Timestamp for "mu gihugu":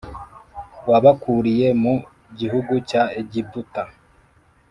1.83-2.73